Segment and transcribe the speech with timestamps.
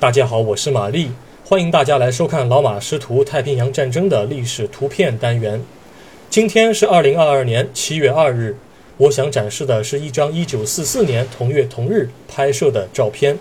[0.00, 1.10] 大家好，我是玛丽，
[1.44, 5.60] 欢迎大家来收看老马师徒太平洋战争的历史图片单元。
[6.30, 8.56] 今天是二零二二年七月二日，
[8.96, 13.40] 我想展示的是一张一九四四年同月同日拍摄的照片。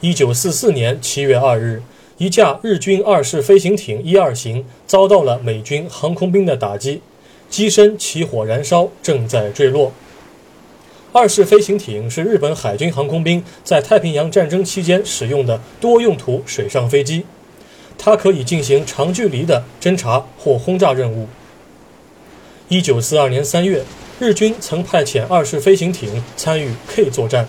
[0.00, 1.80] 一九四四年七月二日，
[2.18, 7.00] 一架日军二式飞行艇一二型遭到了美军航空兵的打击，
[7.48, 9.92] 机身起火燃烧，正在坠落。
[11.18, 17.24] 二式飞行艇是日本海军航空兵在太平洋战争期间使用的多用途水上飞机，
[17.96, 21.26] 它可以进行长距离的侦察或轰炸任务。
[22.68, 23.82] 一九四二年三月，
[24.20, 27.48] 日军曾派遣二式飞行艇参与 K 作战，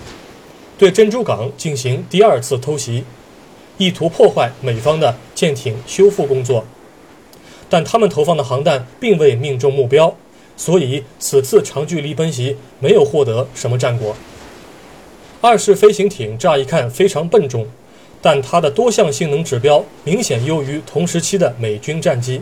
[0.78, 3.04] 对珍珠港进行第二次偷袭，
[3.78, 6.64] 意图破坏美方的舰艇修复工作，
[7.68, 10.16] 但他们投放的航弹并未命中目标。
[10.58, 14.16] 所以，此次长距离奔袭没有获得什么战果。
[15.40, 17.68] 二式飞行艇乍一看非常笨重，
[18.22, 22.42] 但它的多项性能指标明显优于同时期的美军战机。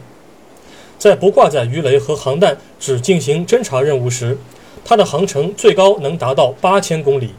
[0.97, 4.38] 在不挂载鱼雷和航弹，只进行侦察任务时，
[4.85, 7.31] 它的航程最高能达到八千公里。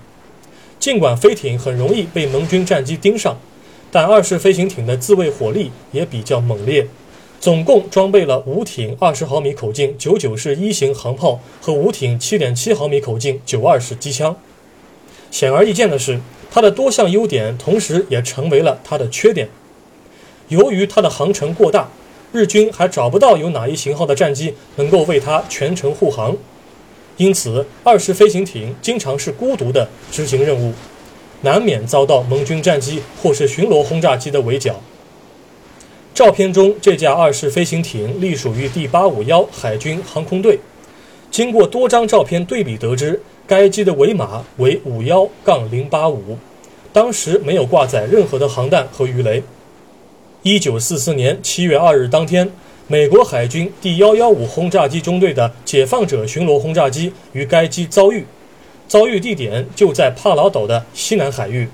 [0.79, 3.39] 尽管飞艇很容易被盟军战机盯上，
[3.91, 6.87] 但二式飞行艇的自卫火力也比较猛烈。
[7.41, 14.35] 总共装备了五挺二十毫米口径九九式一型航炮和五挺七点七毫米口径九二式机枪。
[15.31, 16.21] 显而易见的是，
[16.51, 19.49] 它的多项优点同时也成为了它的缺点。
[20.49, 21.89] 由于它的航程过大，
[22.33, 26.37] 日军还找不到有哪一型号的战机能够为它全程护航，
[27.17, 30.73] 因此二式飞行艇经常是孤独的执行任务，
[31.43, 34.81] 难免遭到盟军战机或是巡逻轰炸机的围剿。
[36.17, 40.59] 照片中这架二式飞行艇隶属于第八五幺海军航空队。
[41.31, 46.39] 经过多张照片对比得知，该机的尾码为五幺杠零八五，
[46.91, 49.43] 当时没有挂载任何的航弹和鱼雷。
[50.41, 52.51] 一九四四年七月二日当天，
[52.87, 58.25] 美国海军第幺幺五轰炸机中队的解放者巡逻轰炸机与该机遭遇，
[58.89, 61.69] 遭遇地点就在帕劳岛的西南海域。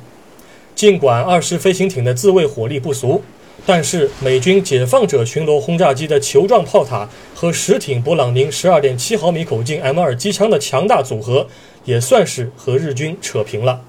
[0.75, 3.23] 尽管二式飞行艇的自卫火力不俗。
[3.65, 11.47] 但是，美军解放者巡逻轰炸机的球状炮塔和十挺勃朗宁十二点七毫米口径 M 二机枪的强大组合，
[11.85, 13.83] 也算是和日军扯平了。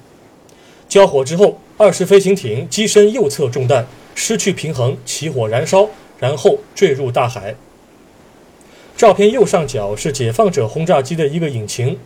[0.87, 7.55] 交火之后，二式飞行艇机身右侧中弹，失去平衡，起火燃烧，然后坠入大海。
[8.95, 11.97] 照片右上角是解放者轰炸机的一个引擎。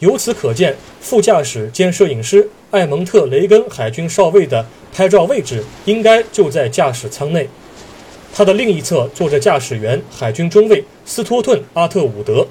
[0.00, 4.64] 由此可见，副驾驶兼摄影师艾蒙特·雷根海军少尉的
[4.94, 7.48] 拍照位置应该就在驾驶舱内。
[8.32, 12.46] 他的另一侧坐着驾驶员海军中尉斯托顿·阿特伍德。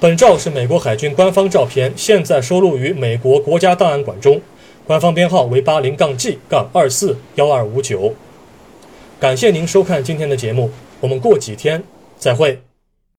[0.00, 4.40] 本照是美国海军官方照片，现在收录于美国国家档案馆中，
[4.84, 8.14] 官方编号为八零杠 G 杠二四幺二五九。
[9.20, 10.70] 感谢您收看今天的节目，
[11.00, 11.82] 我们过几天
[12.18, 12.65] 再会。